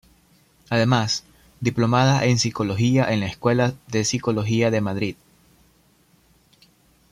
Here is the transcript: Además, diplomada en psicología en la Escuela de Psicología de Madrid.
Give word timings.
Además, 0.71 1.25
diplomada 1.59 2.25
en 2.25 2.39
psicología 2.39 3.13
en 3.13 3.19
la 3.19 3.27
Escuela 3.27 3.75
de 3.91 4.03
Psicología 4.03 4.71
de 4.71 4.81
Madrid. 4.81 5.15